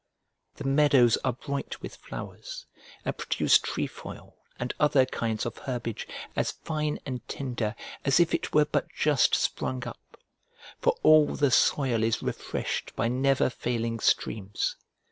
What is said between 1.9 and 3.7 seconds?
flowers, and produce